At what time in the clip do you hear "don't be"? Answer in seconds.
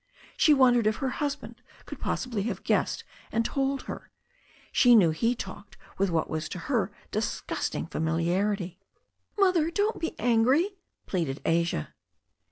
9.69-10.19